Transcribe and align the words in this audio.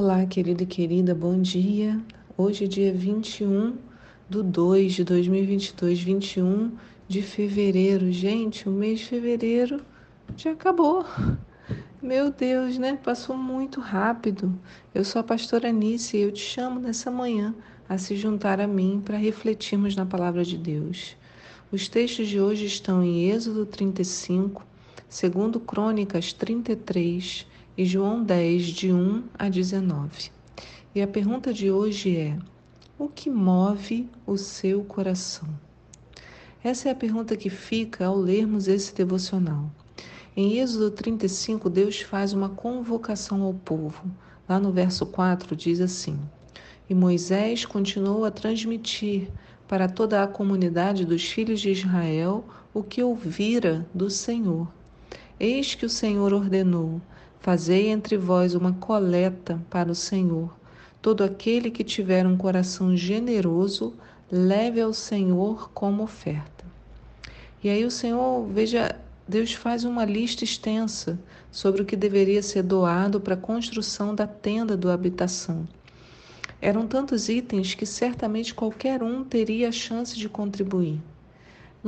Olá, 0.00 0.24
querido 0.26 0.62
e 0.62 0.66
querida, 0.66 1.12
bom 1.12 1.42
dia. 1.42 2.00
Hoje 2.36 2.66
é 2.66 2.68
dia 2.68 2.92
21 2.92 3.76
do 4.30 4.44
2 4.44 4.92
de 4.92 5.02
2022, 5.02 6.00
21 6.00 6.70
de 7.08 7.20
fevereiro. 7.20 8.12
Gente, 8.12 8.68
o 8.68 8.70
mês 8.70 9.00
de 9.00 9.06
fevereiro 9.06 9.80
já 10.36 10.52
acabou. 10.52 11.04
Meu 12.00 12.30
Deus, 12.30 12.78
né? 12.78 12.96
Passou 13.02 13.36
muito 13.36 13.80
rápido. 13.80 14.56
Eu 14.94 15.04
sou 15.04 15.18
a 15.18 15.24
pastora 15.24 15.70
Anice 15.70 16.16
e 16.16 16.20
eu 16.20 16.30
te 16.30 16.42
chamo 16.42 16.78
nessa 16.78 17.10
manhã 17.10 17.52
a 17.88 17.98
se 17.98 18.14
juntar 18.14 18.60
a 18.60 18.68
mim 18.68 19.02
para 19.04 19.16
refletirmos 19.16 19.96
na 19.96 20.06
palavra 20.06 20.44
de 20.44 20.56
Deus. 20.56 21.16
Os 21.72 21.88
textos 21.88 22.28
de 22.28 22.40
hoje 22.40 22.66
estão 22.66 23.02
em 23.02 23.28
Êxodo 23.32 23.66
35, 23.66 24.64
segundo 25.08 25.58
Crônicas 25.58 26.32
33 26.32 27.44
e 27.78 27.84
João 27.84 28.24
10, 28.24 28.64
de 28.64 28.92
1 28.92 29.22
a 29.38 29.48
19. 29.48 30.32
E 30.92 31.00
a 31.00 31.06
pergunta 31.06 31.54
de 31.54 31.70
hoje 31.70 32.16
é: 32.16 32.36
o 32.98 33.06
que 33.06 33.30
move 33.30 34.10
o 34.26 34.36
seu 34.36 34.82
coração? 34.82 35.48
Essa 36.64 36.88
é 36.88 36.92
a 36.92 36.96
pergunta 36.96 37.36
que 37.36 37.48
fica 37.48 38.06
ao 38.06 38.16
lermos 38.16 38.66
esse 38.66 38.92
devocional. 38.92 39.70
Em 40.36 40.58
Êxodo 40.58 40.90
35, 40.90 41.70
Deus 41.70 42.00
faz 42.00 42.32
uma 42.32 42.48
convocação 42.48 43.42
ao 43.42 43.54
povo. 43.54 44.10
Lá 44.48 44.58
no 44.58 44.72
verso 44.72 45.06
4 45.06 45.54
diz 45.54 45.80
assim: 45.80 46.18
E 46.90 46.94
Moisés 46.96 47.64
continuou 47.64 48.24
a 48.24 48.30
transmitir 48.32 49.30
para 49.68 49.88
toda 49.88 50.20
a 50.20 50.26
comunidade 50.26 51.04
dos 51.04 51.22
filhos 51.22 51.60
de 51.60 51.70
Israel 51.70 52.44
o 52.74 52.82
que 52.82 53.04
ouvira 53.04 53.86
do 53.94 54.10
Senhor. 54.10 54.66
Eis 55.38 55.76
que 55.76 55.86
o 55.86 55.88
Senhor 55.88 56.34
ordenou: 56.34 57.00
Fazei 57.40 57.88
entre 57.88 58.16
vós 58.16 58.54
uma 58.54 58.72
coleta 58.72 59.60
para 59.70 59.90
o 59.90 59.94
Senhor. 59.94 60.52
Todo 61.00 61.22
aquele 61.22 61.70
que 61.70 61.84
tiver 61.84 62.26
um 62.26 62.36
coração 62.36 62.96
generoso, 62.96 63.94
leve 64.30 64.80
ao 64.80 64.92
Senhor 64.92 65.70
como 65.72 66.02
oferta. 66.02 66.64
E 67.62 67.68
aí 67.68 67.84
o 67.84 67.90
Senhor, 67.90 68.46
veja, 68.46 68.96
Deus 69.26 69.52
faz 69.52 69.84
uma 69.84 70.04
lista 70.04 70.44
extensa 70.44 71.18
sobre 71.50 71.82
o 71.82 71.84
que 71.84 71.96
deveria 71.96 72.42
ser 72.42 72.62
doado 72.62 73.20
para 73.20 73.34
a 73.34 73.38
construção 73.38 74.14
da 74.14 74.26
tenda 74.26 74.76
do 74.76 74.90
habitação. 74.90 75.66
Eram 76.60 76.86
tantos 76.86 77.28
itens 77.28 77.74
que 77.74 77.86
certamente 77.86 78.52
qualquer 78.52 79.02
um 79.02 79.22
teria 79.22 79.68
a 79.68 79.72
chance 79.72 80.16
de 80.16 80.28
contribuir. 80.28 81.00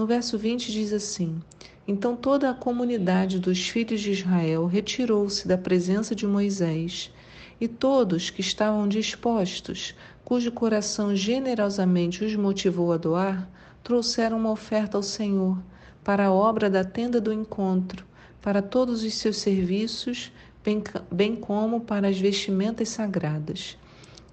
No 0.01 0.07
verso 0.07 0.39
20 0.39 0.73
diz 0.73 0.95
assim: 0.95 1.43
Então 1.87 2.17
toda 2.17 2.49
a 2.49 2.55
comunidade 2.55 3.39
dos 3.39 3.69
filhos 3.69 4.01
de 4.01 4.13
Israel 4.13 4.65
retirou-se 4.65 5.47
da 5.47 5.59
presença 5.59 6.15
de 6.15 6.27
Moisés, 6.27 7.13
e 7.61 7.69
todos 7.69 8.31
que 8.31 8.41
estavam 8.41 8.89
dispostos, 8.89 9.95
cujo 10.25 10.53
coração 10.53 11.15
generosamente 11.15 12.25
os 12.25 12.35
motivou 12.35 12.95
a 12.95 12.97
doar, 12.97 13.47
trouxeram 13.83 14.39
uma 14.39 14.51
oferta 14.51 14.97
ao 14.97 15.03
Senhor 15.03 15.63
para 16.03 16.29
a 16.29 16.33
obra 16.33 16.71
da 16.71 16.83
tenda 16.83 17.21
do 17.21 17.31
encontro, 17.31 18.03
para 18.41 18.63
todos 18.63 19.03
os 19.03 19.13
seus 19.13 19.37
serviços, 19.37 20.33
bem, 20.65 20.83
bem 21.13 21.37
como 21.37 21.79
para 21.79 22.09
as 22.09 22.19
vestimentas 22.19 22.89
sagradas. 22.89 23.77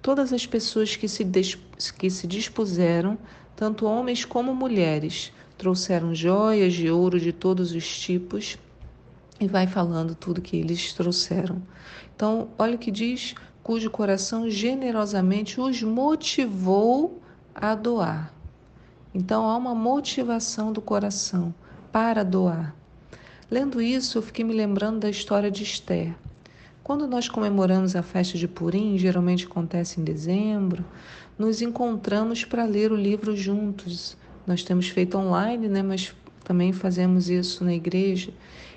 Todas 0.00 0.32
as 0.32 0.46
pessoas 0.46 0.96
que 0.96 1.06
se, 1.06 1.26
que 1.98 2.08
se 2.08 2.26
dispuseram, 2.26 3.18
tanto 3.54 3.84
homens 3.84 4.24
como 4.24 4.54
mulheres, 4.54 5.30
trouxeram 5.58 6.14
joias 6.14 6.72
de 6.72 6.88
ouro 6.88 7.18
de 7.18 7.32
todos 7.32 7.72
os 7.72 7.98
tipos 7.98 8.56
e 9.40 9.46
vai 9.46 9.66
falando 9.66 10.14
tudo 10.14 10.40
que 10.40 10.56
eles 10.56 10.92
trouxeram. 10.92 11.60
Então, 12.14 12.48
olha 12.56 12.76
o 12.76 12.78
que 12.78 12.90
diz: 12.90 13.34
cujo 13.62 13.90
coração 13.90 14.48
generosamente 14.48 15.60
os 15.60 15.82
motivou 15.82 17.20
a 17.54 17.74
doar. 17.74 18.32
Então, 19.12 19.48
há 19.48 19.56
uma 19.56 19.74
motivação 19.74 20.72
do 20.72 20.80
coração 20.80 21.52
para 21.90 22.22
doar. 22.22 22.74
Lendo 23.50 23.82
isso, 23.82 24.18
eu 24.18 24.22
fiquei 24.22 24.44
me 24.44 24.54
lembrando 24.54 25.00
da 25.00 25.10
história 25.10 25.50
de 25.50 25.62
Esther. 25.62 26.14
Quando 26.84 27.06
nós 27.06 27.28
comemoramos 27.28 27.96
a 27.96 28.02
festa 28.02 28.38
de 28.38 28.46
Purim, 28.46 28.96
geralmente 28.96 29.46
acontece 29.46 30.00
em 30.00 30.04
dezembro, 30.04 30.84
nos 31.38 31.60
encontramos 31.60 32.44
para 32.44 32.64
ler 32.64 32.92
o 32.92 32.96
livro 32.96 33.36
juntos. 33.36 34.16
Nós 34.48 34.62
temos 34.62 34.88
feito 34.88 35.18
online, 35.18 35.68
né, 35.68 35.82
mas 35.82 36.14
também 36.42 36.72
fazemos 36.72 37.28
isso 37.28 37.62
na 37.62 37.74
igreja. 37.74 38.32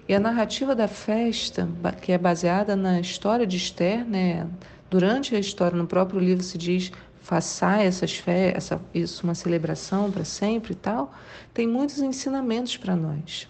E 0.06 0.14
a 0.14 0.20
narrativa 0.20 0.76
da 0.76 0.86
festa, 0.86 1.66
que 2.02 2.12
é 2.12 2.18
baseada 2.18 2.76
na 2.76 3.00
história 3.00 3.48
de 3.48 3.56
Esther, 3.56 4.06
né, 4.06 4.46
durante 4.90 5.34
a 5.34 5.40
história, 5.40 5.78
no 5.78 5.88
próprio 5.88 6.20
livro 6.20 6.44
se 6.44 6.58
diz 6.58 6.92
façai 7.22 7.88
essas 7.88 8.18
fé, 8.18 8.52
essa, 8.54 8.82
isso 8.94 9.24
uma 9.24 9.34
celebração 9.34 10.12
para 10.12 10.26
sempre 10.26 10.74
e 10.74 10.76
tal, 10.76 11.14
tem 11.54 11.66
muitos 11.66 12.00
ensinamentos 12.00 12.76
para 12.76 12.94
nós. 12.94 13.48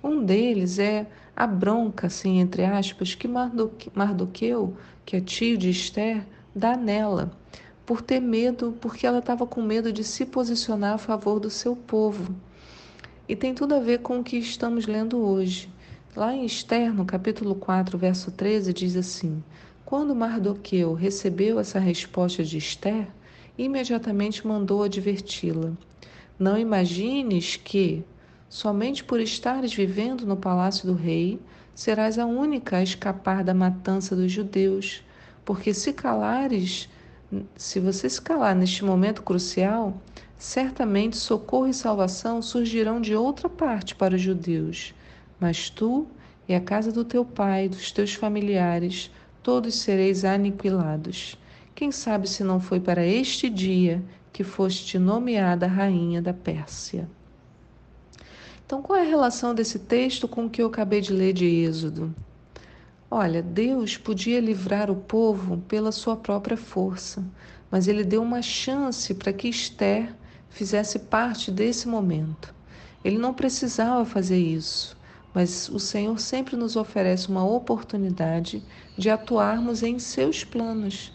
Um 0.00 0.24
deles 0.24 0.78
é 0.78 1.08
a 1.34 1.44
bronca, 1.44 2.06
assim, 2.06 2.38
entre 2.38 2.64
aspas, 2.64 3.16
que 3.16 3.26
Mardoqueu, 3.26 4.76
que 5.04 5.16
é 5.16 5.20
tio 5.20 5.58
de 5.58 5.70
Esther, 5.70 6.24
dá 6.54 6.76
nela 6.76 7.32
por 7.86 8.00
ter 8.00 8.20
medo, 8.20 8.76
porque 8.80 9.06
ela 9.06 9.18
estava 9.18 9.46
com 9.46 9.60
medo 9.60 9.92
de 9.92 10.02
se 10.02 10.24
posicionar 10.24 10.94
a 10.94 10.98
favor 10.98 11.38
do 11.38 11.50
seu 11.50 11.76
povo. 11.76 12.34
E 13.28 13.36
tem 13.36 13.54
tudo 13.54 13.74
a 13.74 13.80
ver 13.80 14.00
com 14.00 14.20
o 14.20 14.24
que 14.24 14.36
estamos 14.36 14.86
lendo 14.86 15.18
hoje. 15.18 15.68
Lá 16.16 16.34
em 16.34 16.44
Esther, 16.44 16.92
no 16.92 17.04
capítulo 17.04 17.54
4, 17.54 17.98
verso 17.98 18.30
13, 18.30 18.72
diz 18.72 18.96
assim: 18.96 19.42
Quando 19.84 20.14
Mardoqueu 20.14 20.94
recebeu 20.94 21.58
essa 21.58 21.78
resposta 21.78 22.44
de 22.44 22.56
Esther, 22.56 23.08
imediatamente 23.58 24.46
mandou 24.46 24.82
adverti-la: 24.82 25.72
Não 26.38 26.56
imagines 26.56 27.56
que, 27.56 28.04
somente 28.48 29.02
por 29.02 29.20
estares 29.20 29.74
vivendo 29.74 30.26
no 30.26 30.36
palácio 30.36 30.86
do 30.86 30.94
rei, 30.94 31.40
serás 31.74 32.18
a 32.18 32.24
única 32.24 32.76
a 32.76 32.82
escapar 32.82 33.42
da 33.42 33.52
matança 33.52 34.14
dos 34.14 34.30
judeus, 34.30 35.02
porque 35.44 35.74
se 35.74 35.92
calares 35.92 36.88
se 37.56 37.80
você 37.80 38.08
se 38.08 38.20
calar 38.20 38.54
neste 38.54 38.84
momento 38.84 39.22
crucial, 39.22 40.00
certamente 40.38 41.16
socorro 41.16 41.68
e 41.68 41.74
salvação 41.74 42.42
surgirão 42.42 43.00
de 43.00 43.14
outra 43.14 43.48
parte 43.48 43.94
para 43.94 44.14
os 44.14 44.20
judeus. 44.20 44.94
Mas 45.40 45.70
tu 45.70 46.06
e 46.48 46.54
a 46.54 46.60
casa 46.60 46.92
do 46.92 47.04
teu 47.04 47.24
pai, 47.24 47.68
dos 47.68 47.90
teus 47.90 48.14
familiares, 48.14 49.10
todos 49.42 49.74
sereis 49.76 50.24
aniquilados. 50.24 51.38
Quem 51.74 51.90
sabe 51.90 52.28
se 52.28 52.44
não 52.44 52.60
foi 52.60 52.80
para 52.80 53.04
este 53.04 53.48
dia 53.48 54.02
que 54.32 54.44
foste 54.44 54.98
nomeada 54.98 55.66
rainha 55.66 56.20
da 56.20 56.32
Pérsia? 56.32 57.08
Então, 58.66 58.80
qual 58.80 58.98
é 58.98 59.02
a 59.02 59.08
relação 59.08 59.54
desse 59.54 59.78
texto 59.78 60.26
com 60.26 60.46
o 60.46 60.50
que 60.50 60.62
eu 60.62 60.66
acabei 60.66 61.00
de 61.00 61.12
ler 61.12 61.32
de 61.32 61.44
Êxodo? 61.44 62.14
Olha, 63.10 63.42
Deus 63.42 63.96
podia 63.96 64.40
livrar 64.40 64.90
o 64.90 64.96
povo 64.96 65.58
pela 65.62 65.92
sua 65.92 66.16
própria 66.16 66.56
força, 66.56 67.24
mas 67.70 67.86
ele 67.88 68.04
deu 68.04 68.22
uma 68.22 68.42
chance 68.42 69.14
para 69.14 69.32
que 69.32 69.48
Esther 69.48 70.14
fizesse 70.48 70.98
parte 71.00 71.50
desse 71.50 71.88
momento. 71.88 72.54
Ele 73.02 73.18
não 73.18 73.32
precisava 73.34 74.04
fazer 74.04 74.38
isso, 74.38 74.98
mas 75.32 75.68
o 75.68 75.78
Senhor 75.78 76.18
sempre 76.18 76.56
nos 76.56 76.76
oferece 76.76 77.28
uma 77.28 77.44
oportunidade 77.44 78.64
de 78.96 79.10
atuarmos 79.10 79.82
em 79.82 79.98
seus 79.98 80.44
planos. 80.44 81.12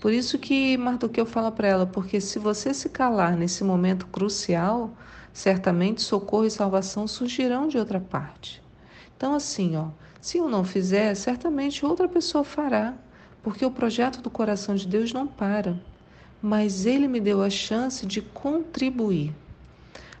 Por 0.00 0.12
isso 0.12 0.38
que 0.38 0.76
Mardoqueu 0.76 1.26
fala 1.26 1.50
para 1.52 1.68
ela, 1.68 1.86
porque 1.86 2.20
se 2.20 2.38
você 2.38 2.72
se 2.74 2.88
calar 2.88 3.36
nesse 3.36 3.64
momento 3.64 4.06
crucial, 4.06 4.96
certamente 5.32 6.02
socorro 6.02 6.44
e 6.46 6.50
salvação 6.50 7.06
surgirão 7.06 7.68
de 7.68 7.78
outra 7.78 8.00
parte. 8.00 8.62
Então 9.16 9.34
assim, 9.34 9.76
ó, 9.76 9.90
se 10.20 10.38
eu 10.38 10.48
não 10.48 10.64
fizer, 10.64 11.14
certamente 11.14 11.86
outra 11.86 12.08
pessoa 12.08 12.42
fará, 12.42 12.94
porque 13.42 13.64
o 13.64 13.70
projeto 13.70 14.20
do 14.20 14.28
coração 14.28 14.74
de 14.74 14.86
Deus 14.86 15.12
não 15.12 15.26
para. 15.26 15.80
Mas 16.42 16.86
ele 16.86 17.06
me 17.06 17.20
deu 17.20 17.42
a 17.42 17.50
chance 17.50 18.04
de 18.04 18.20
contribuir. 18.20 19.32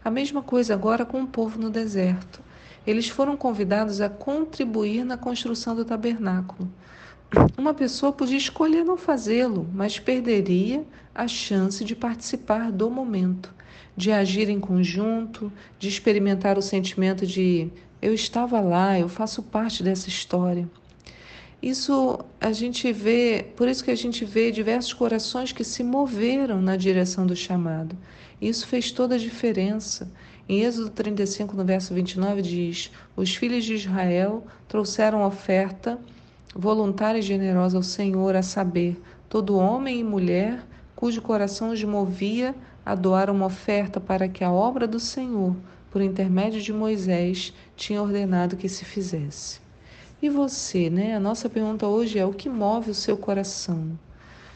A 0.04 0.10
mesma 0.10 0.42
coisa 0.42 0.72
agora 0.72 1.04
com 1.04 1.22
o 1.22 1.26
povo 1.26 1.58
no 1.58 1.68
deserto. 1.68 2.40
Eles 2.86 3.08
foram 3.08 3.36
convidados 3.36 4.00
a 4.00 4.08
contribuir 4.08 5.04
na 5.04 5.16
construção 5.16 5.74
do 5.74 5.84
tabernáculo. 5.84 6.70
Uma 7.58 7.74
pessoa 7.74 8.12
podia 8.12 8.38
escolher 8.38 8.84
não 8.84 8.96
fazê-lo, 8.96 9.68
mas 9.74 9.98
perderia 9.98 10.86
a 11.14 11.28
chance 11.28 11.84
de 11.84 11.94
participar 11.94 12.72
do 12.72 12.88
momento, 12.88 13.52
de 13.96 14.10
agir 14.10 14.48
em 14.48 14.58
conjunto, 14.58 15.52
de 15.78 15.88
experimentar 15.88 16.56
o 16.56 16.62
sentimento 16.62 17.26
de 17.26 17.70
eu 18.00 18.14
estava 18.14 18.60
lá, 18.60 18.98
eu 18.98 19.08
faço 19.08 19.42
parte 19.42 19.82
dessa 19.82 20.08
história. 20.08 20.68
Isso 21.60 22.20
a 22.40 22.52
gente 22.52 22.92
vê, 22.92 23.46
por 23.56 23.68
isso 23.68 23.82
que 23.82 23.90
a 23.90 23.96
gente 23.96 24.24
vê 24.24 24.52
diversos 24.52 24.92
corações 24.92 25.50
que 25.50 25.64
se 25.64 25.82
moveram 25.82 26.60
na 26.60 26.76
direção 26.76 27.26
do 27.26 27.34
chamado. 27.34 27.96
Isso 28.40 28.66
fez 28.66 28.92
toda 28.92 29.16
a 29.16 29.18
diferença. 29.18 30.10
Em 30.48 30.62
Êxodo 30.62 30.90
35, 30.90 31.56
no 31.56 31.64
verso 31.64 31.92
29, 31.92 32.42
diz: 32.42 32.90
Os 33.16 33.34
filhos 33.34 33.64
de 33.64 33.74
Israel 33.74 34.46
trouxeram 34.68 35.26
oferta 35.26 35.98
voluntária 36.54 37.18
e 37.18 37.22
generosa 37.22 37.76
ao 37.76 37.82
Senhor, 37.82 38.34
a 38.36 38.42
saber, 38.42 39.00
todo 39.28 39.56
homem 39.56 40.00
e 40.00 40.04
mulher 40.04 40.64
cujo 40.94 41.22
coração 41.22 41.70
os 41.70 41.84
movia 41.84 42.54
a 42.84 42.92
doar 42.94 43.30
uma 43.30 43.46
oferta 43.46 44.00
para 44.00 44.28
que 44.28 44.42
a 44.42 44.50
obra 44.50 44.88
do 44.88 44.98
Senhor, 44.98 45.54
por 45.90 46.02
intermédio 46.02 46.60
de 46.60 46.72
Moisés, 46.72 47.52
tinha 47.76 48.02
ordenado 48.02 48.56
que 48.56 48.68
se 48.68 48.84
fizesse. 48.84 49.60
E 50.20 50.28
você, 50.28 50.90
né? 50.90 51.14
A 51.14 51.20
nossa 51.20 51.48
pergunta 51.48 51.86
hoje 51.86 52.18
é: 52.18 52.26
o 52.26 52.32
que 52.32 52.48
move 52.48 52.90
o 52.90 52.94
seu 52.94 53.16
coração? 53.16 53.98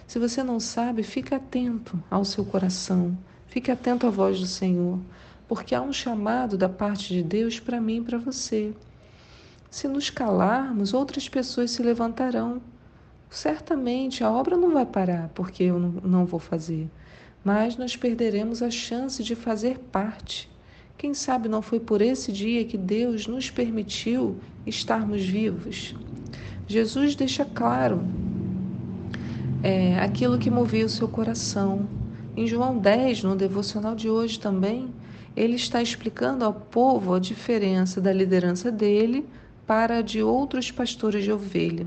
Se 0.06 0.19
você 0.19 0.43
não 0.43 0.61
sabe, 0.61 1.02
fique 1.02 1.34
atento 1.34 2.02
ao 2.11 2.25
seu 2.25 2.44
coração, 2.44 3.17
fique 3.46 3.70
atento 3.70 4.06
à 4.06 4.11
voz 4.11 4.38
do 4.40 4.46
Senhor, 4.46 4.99
porque 5.49 5.75
há 5.75 5.81
um 5.81 5.93
chamado 5.93 6.58
da 6.58 6.69
parte 6.69 7.14
de 7.14 7.23
Deus 7.23 7.61
para 7.61 7.81
mim 7.81 7.99
e 7.99 8.02
para 8.02 8.19
você. 8.19 8.75
Se 9.70 9.88
nos 9.88 10.11
calarmos, 10.11 10.93
outras 10.93 11.31
pessoas 11.31 11.70
se 11.70 11.82
levantarão. 11.82 12.61
Certamente 13.31 14.23
a 14.23 14.31
obra 14.31 14.55
não 14.55 14.70
vai 14.70 14.84
parar 14.84 15.31
porque 15.32 15.62
eu 15.62 15.79
não 15.79 16.26
vou 16.26 16.38
fazer, 16.38 16.90
mas 17.43 17.79
nós 17.79 17.96
perderemos 17.96 18.62
a 18.62 18.70
chance 18.70 19.23
de 19.23 19.34
fazer 19.34 19.79
parte. 19.79 20.51
Quem 20.96 21.14
sabe 21.14 21.48
não 21.48 21.62
foi 21.62 21.80
por 21.80 22.00
esse 22.00 22.32
dia 22.32 22.64
que 22.64 22.78
Deus 22.78 23.26
nos 23.26 23.50
permitiu 23.50 24.36
estarmos 24.66 25.24
vivos? 25.24 25.94
Jesus 26.68 27.14
deixa 27.14 27.44
claro 27.44 28.00
é, 29.62 29.98
aquilo 29.98 30.38
que 30.38 30.50
movia 30.50 30.86
o 30.86 30.88
seu 30.88 31.08
coração. 31.08 31.88
Em 32.36 32.46
João 32.46 32.78
10, 32.78 33.24
no 33.24 33.36
devocional 33.36 33.94
de 33.94 34.08
hoje 34.08 34.38
também, 34.38 34.88
ele 35.36 35.56
está 35.56 35.82
explicando 35.82 36.44
ao 36.44 36.52
povo 36.52 37.14
a 37.14 37.18
diferença 37.18 38.00
da 38.00 38.12
liderança 38.12 38.70
dele 38.70 39.26
para 39.66 39.98
a 39.98 40.02
de 40.02 40.22
outros 40.22 40.70
pastores 40.70 41.24
de 41.24 41.32
ovelha. 41.32 41.86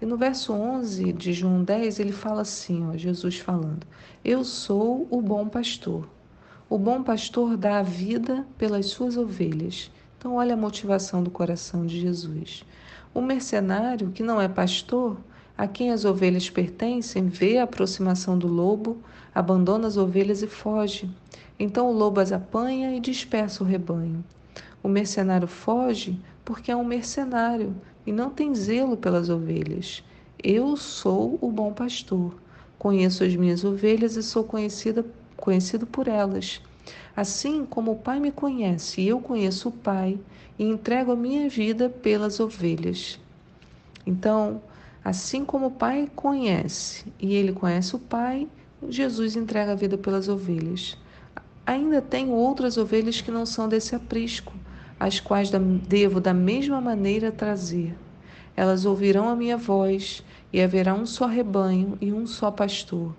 E 0.00 0.06
no 0.06 0.16
verso 0.16 0.52
11 0.52 1.12
de 1.12 1.32
João 1.32 1.62
10, 1.62 2.00
ele 2.00 2.12
fala 2.12 2.42
assim, 2.42 2.86
ó, 2.86 2.96
Jesus 2.96 3.38
falando: 3.38 3.86
Eu 4.24 4.44
sou 4.44 5.06
o 5.10 5.20
bom 5.20 5.48
pastor. 5.48 6.08
O 6.68 6.78
bom 6.78 7.00
pastor 7.00 7.56
dá 7.56 7.78
a 7.78 7.82
vida 7.82 8.44
pelas 8.58 8.86
suas 8.86 9.16
ovelhas. 9.16 9.88
Então, 10.18 10.34
olha 10.34 10.54
a 10.54 10.56
motivação 10.56 11.22
do 11.22 11.30
coração 11.30 11.86
de 11.86 12.00
Jesus. 12.00 12.64
O 13.14 13.22
mercenário, 13.22 14.10
que 14.10 14.20
não 14.20 14.40
é 14.40 14.48
pastor, 14.48 15.16
a 15.56 15.68
quem 15.68 15.92
as 15.92 16.04
ovelhas 16.04 16.50
pertencem, 16.50 17.28
vê 17.28 17.58
a 17.58 17.62
aproximação 17.62 18.36
do 18.36 18.48
lobo, 18.48 18.98
abandona 19.32 19.86
as 19.86 19.96
ovelhas 19.96 20.42
e 20.42 20.48
foge. 20.48 21.08
Então 21.56 21.88
o 21.88 21.92
lobo 21.92 22.18
as 22.18 22.32
apanha 22.32 22.96
e 22.96 23.00
dispersa 23.00 23.62
o 23.62 23.66
rebanho. 23.66 24.24
O 24.82 24.88
mercenário 24.88 25.46
foge 25.46 26.20
porque 26.44 26.72
é 26.72 26.76
um 26.76 26.84
mercenário 26.84 27.76
e 28.04 28.10
não 28.10 28.28
tem 28.28 28.52
zelo 28.56 28.96
pelas 28.96 29.30
ovelhas. 29.30 30.02
Eu 30.42 30.76
sou 30.76 31.38
o 31.40 31.50
bom 31.50 31.72
pastor. 31.72 32.34
Conheço 32.76 33.22
as 33.22 33.36
minhas 33.36 33.64
ovelhas 33.64 34.16
e 34.16 34.22
sou 34.22 34.42
conhecida, 34.42 35.06
conhecido 35.36 35.86
por 35.86 36.08
elas. 36.08 36.60
Assim 37.16 37.64
como 37.64 37.92
o 37.92 37.98
Pai 37.98 38.20
me 38.20 38.30
conhece 38.30 39.00
e 39.00 39.08
eu 39.08 39.20
conheço 39.20 39.68
o 39.68 39.72
Pai, 39.72 40.18
e 40.58 40.64
entrego 40.64 41.12
a 41.12 41.16
minha 41.16 41.48
vida 41.48 41.88
pelas 41.88 42.40
ovelhas. 42.40 43.20
Então, 44.06 44.62
Assim 45.06 45.44
como 45.44 45.66
o 45.66 45.70
Pai 45.70 46.10
conhece 46.16 47.04
e 47.20 47.32
ele 47.32 47.52
conhece 47.52 47.94
o 47.94 47.98
Pai, 47.98 48.48
Jesus 48.88 49.36
entrega 49.36 49.70
a 49.70 49.76
vida 49.76 49.96
pelas 49.96 50.28
ovelhas. 50.28 50.98
Ainda 51.64 52.02
tenho 52.02 52.32
outras 52.32 52.76
ovelhas 52.76 53.20
que 53.20 53.30
não 53.30 53.46
são 53.46 53.68
desse 53.68 53.94
aprisco, 53.94 54.52
as 54.98 55.20
quais 55.20 55.48
devo 55.86 56.20
da 56.20 56.34
mesma 56.34 56.80
maneira 56.80 57.30
trazer. 57.30 57.96
Elas 58.56 58.84
ouvirão 58.84 59.28
a 59.28 59.36
minha 59.36 59.56
voz, 59.56 60.24
e 60.52 60.60
haverá 60.60 60.92
um 60.92 61.06
só 61.06 61.26
rebanho 61.26 61.96
e 62.00 62.12
um 62.12 62.26
só 62.26 62.50
pastor. 62.50 63.14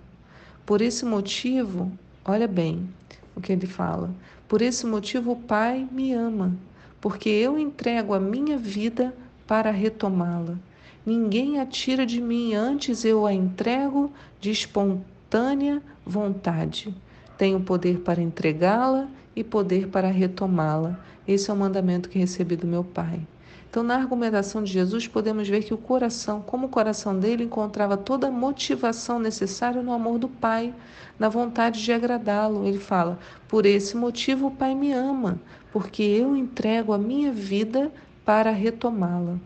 Por 0.66 0.82
esse 0.82 1.06
motivo, 1.06 1.90
olha 2.32 2.48
bem 2.48 2.88
o 3.34 3.40
que 3.40 3.52
ele 3.52 3.66
fala: 3.66 4.10
por 4.48 4.62
esse 4.62 4.86
motivo 4.86 5.32
o 5.32 5.36
Pai 5.36 5.86
me 5.90 6.12
ama, 6.12 6.56
porque 7.00 7.28
eu 7.28 7.58
entrego 7.58 8.14
a 8.14 8.20
minha 8.20 8.56
vida 8.56 9.14
para 9.46 9.70
retomá-la. 9.70 10.56
Ninguém 11.04 11.58
a 11.58 11.66
tira 11.66 12.04
de 12.04 12.20
mim, 12.20 12.54
antes 12.54 13.04
eu 13.04 13.26
a 13.26 13.32
entrego 13.32 14.12
de 14.40 14.50
espontânea 14.50 15.82
vontade. 16.04 16.94
Tenho 17.38 17.60
poder 17.60 18.00
para 18.00 18.20
entregá-la 18.20 19.08
e 19.34 19.42
poder 19.42 19.88
para 19.88 20.08
retomá-la. 20.08 20.98
Esse 21.26 21.50
é 21.50 21.54
o 21.54 21.56
mandamento 21.56 22.08
que 22.08 22.18
recebi 22.18 22.56
do 22.56 22.66
meu 22.66 22.82
Pai. 22.82 23.20
Então, 23.70 23.82
na 23.82 23.96
argumentação 23.96 24.62
de 24.62 24.72
Jesus, 24.72 25.06
podemos 25.06 25.48
ver 25.48 25.62
que 25.62 25.74
o 25.74 25.78
coração, 25.78 26.40
como 26.40 26.66
o 26.66 26.70
coração 26.70 27.18
dele, 27.18 27.44
encontrava 27.44 27.96
toda 27.96 28.28
a 28.28 28.30
motivação 28.30 29.18
necessária 29.18 29.82
no 29.82 29.92
amor 29.92 30.18
do 30.18 30.28
Pai, 30.28 30.74
na 31.18 31.28
vontade 31.28 31.82
de 31.82 31.92
agradá-lo. 31.92 32.66
Ele 32.66 32.78
fala: 32.78 33.18
Por 33.46 33.66
esse 33.66 33.96
motivo 33.96 34.46
o 34.46 34.50
Pai 34.50 34.74
me 34.74 34.92
ama, 34.92 35.38
porque 35.72 36.02
eu 36.02 36.36
entrego 36.36 36.92
a 36.92 36.98
minha 36.98 37.30
vida 37.30 37.92
para 38.24 38.50
retomá-la 38.50 39.38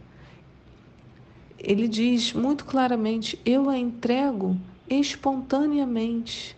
ele 1.63 1.87
diz 1.87 2.33
muito 2.33 2.65
claramente: 2.65 3.39
Eu 3.47 3.71
a 3.71 3.79
entrego 3.79 4.57
espontaneamente. 4.91 6.57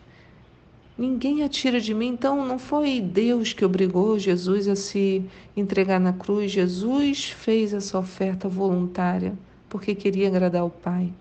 Ninguém 0.96 1.42
a 1.42 1.48
tira 1.48 1.80
de 1.80 1.92
mim. 1.92 2.08
Então, 2.08 2.46
não 2.46 2.58
foi 2.58 3.00
Deus 3.00 3.52
que 3.52 3.64
obrigou 3.64 4.18
Jesus 4.18 4.68
a 4.68 4.76
se 4.76 5.24
entregar 5.56 5.98
na 5.98 6.12
cruz. 6.12 6.52
Jesus 6.52 7.30
fez 7.30 7.72
essa 7.72 7.98
oferta 7.98 8.48
voluntária 8.48 9.36
porque 9.68 9.92
queria 9.92 10.28
agradar 10.28 10.64
o 10.64 10.70
Pai. 10.70 11.12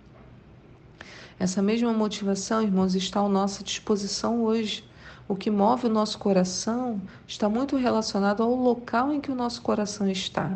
Essa 1.40 1.60
mesma 1.60 1.92
motivação, 1.92 2.62
irmãos, 2.62 2.94
está 2.94 3.20
à 3.20 3.28
nossa 3.28 3.64
disposição 3.64 4.44
hoje. 4.44 4.84
O 5.28 5.36
que 5.36 5.50
move 5.50 5.88
o 5.88 5.90
nosso 5.90 6.20
coração 6.20 7.02
está 7.28 7.50
muito 7.50 7.76
relacionado 7.76 8.44
ao 8.44 8.54
local 8.54 9.12
em 9.12 9.20
que 9.20 9.32
o 9.32 9.36
nosso 9.36 9.62
coração 9.64 10.08
está. 10.08 10.56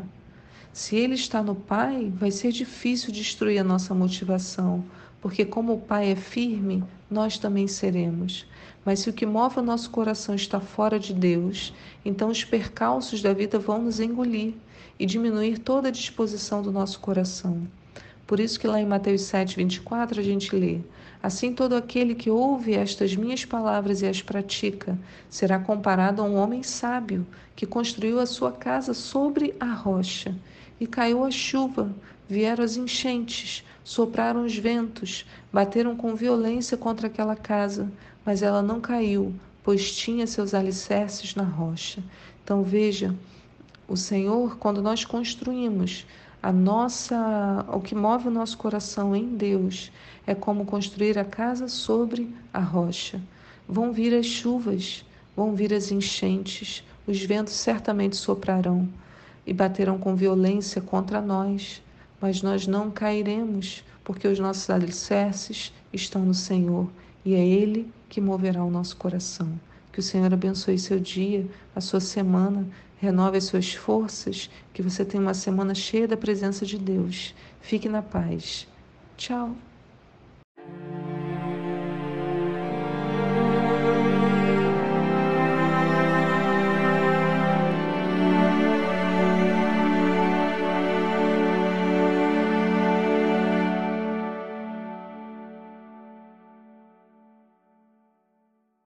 Se 0.71 0.95
ele 0.95 1.15
está 1.15 1.41
no 1.41 1.55
Pai, 1.55 2.13
vai 2.15 2.29
ser 2.29 2.51
difícil 2.51 3.11
destruir 3.11 3.57
a 3.57 3.63
nossa 3.63 3.95
motivação, 3.95 4.85
porque 5.19 5.43
como 5.43 5.73
o 5.73 5.81
Pai 5.81 6.11
é 6.11 6.15
firme, 6.15 6.83
nós 7.09 7.39
também 7.39 7.67
seremos. 7.67 8.45
Mas 8.87 8.99
se 8.99 9.09
o 9.09 9.13
que 9.13 9.25
move 9.25 9.59
o 9.59 9.61
nosso 9.61 9.89
coração 9.89 10.33
está 10.33 10.61
fora 10.61 10.97
de 10.97 11.13
Deus, 11.13 11.73
então 12.05 12.29
os 12.29 12.45
percalços 12.45 13.21
da 13.21 13.33
vida 13.33 13.59
vão 13.59 13.81
nos 13.81 13.99
engolir 13.99 14.53
e 14.97 15.05
diminuir 15.05 15.57
toda 15.57 15.89
a 15.89 15.91
disposição 15.91 16.61
do 16.61 16.71
nosso 16.71 17.01
coração. 17.01 17.67
Por 18.25 18.39
isso 18.39 18.57
que 18.57 18.65
lá 18.65 18.79
em 18.79 18.85
Mateus 18.85 19.23
7, 19.23 19.57
24 19.57 20.21
a 20.21 20.23
gente 20.23 20.55
lê: 20.55 20.79
Assim 21.21 21.53
todo 21.53 21.75
aquele 21.75 22.15
que 22.15 22.29
ouve 22.29 22.75
estas 22.75 23.13
minhas 23.13 23.43
palavras 23.43 24.01
e 24.01 24.07
as 24.07 24.21
pratica 24.21 24.97
será 25.29 25.59
comparado 25.59 26.21
a 26.21 26.25
um 26.25 26.37
homem 26.37 26.63
sábio 26.63 27.27
que 27.57 27.65
construiu 27.65 28.21
a 28.21 28.25
sua 28.25 28.53
casa 28.53 28.93
sobre 28.93 29.53
a 29.59 29.73
rocha. 29.73 30.33
E 30.79 30.87
caiu 30.87 31.25
a 31.25 31.29
chuva, 31.29 31.93
vieram 32.25 32.63
as 32.63 32.77
enchentes, 32.77 33.65
sopraram 33.83 34.45
os 34.45 34.55
ventos, 34.55 35.25
bateram 35.51 35.95
com 35.95 36.15
violência 36.15 36.77
contra 36.77 37.07
aquela 37.07 37.35
casa, 37.35 37.91
mas 38.27 38.43
ela 38.43 38.61
não 38.61 38.81
caiu, 38.81 39.33
pois 39.63 39.95
tinha 39.95 40.27
seus 40.27 40.53
alicerces 40.53 41.33
na 41.33 41.45
rocha. 41.45 42.03
Então 42.43 42.61
veja, 42.61 43.15
o 43.87 43.95
Senhor, 43.95 44.57
quando 44.57 44.81
nós 44.81 45.05
construímos 45.05 46.05
a 46.43 46.51
nossa, 46.51 47.65
o 47.71 47.79
que 47.79 47.95
move 47.95 48.27
o 48.27 48.31
nosso 48.31 48.57
coração 48.57 49.15
em 49.15 49.37
Deus, 49.37 49.93
é 50.25 50.35
como 50.35 50.65
construir 50.65 51.17
a 51.17 51.23
casa 51.23 51.69
sobre 51.69 52.29
a 52.53 52.59
rocha. 52.59 53.21
Vão 53.65 53.93
vir 53.93 54.13
as 54.13 54.25
chuvas, 54.25 55.05
vão 55.33 55.55
vir 55.55 55.73
as 55.73 55.89
enchentes, 55.89 56.83
os 57.07 57.23
ventos 57.23 57.53
certamente 57.53 58.17
soprarão 58.17 58.89
e 59.45 59.53
baterão 59.53 59.97
com 59.97 60.17
violência 60.17 60.81
contra 60.81 61.21
nós, 61.21 61.81
mas 62.19 62.41
nós 62.41 62.67
não 62.67 62.91
cairemos, 62.91 63.85
porque 64.03 64.27
os 64.27 64.37
nossos 64.37 64.69
alicerces 64.69 65.71
estão 65.93 66.25
no 66.25 66.33
Senhor 66.33 66.89
e 67.27 67.35
é 67.35 67.45
Ele 67.45 67.91
que 68.07 68.21
moverá 68.21 68.63
o 68.63 68.71
nosso 68.71 68.95
coração. 68.95 69.59
Que 69.91 69.99
o 69.99 70.03
Senhor 70.03 70.33
abençoe 70.33 70.79
seu 70.79 70.97
dia, 70.97 71.45
a 71.75 71.81
sua 71.81 71.99
semana, 71.99 72.65
renove 72.95 73.35
as 73.37 73.43
suas 73.43 73.73
forças, 73.73 74.49
que 74.73 74.81
você 74.81 75.03
tenha 75.03 75.21
uma 75.21 75.33
semana 75.33 75.75
cheia 75.75 76.07
da 76.07 76.15
presença 76.15 76.65
de 76.65 76.77
Deus. 76.77 77.35
Fique 77.59 77.89
na 77.89 78.01
paz. 78.01 78.65
Tchau. 79.17 79.57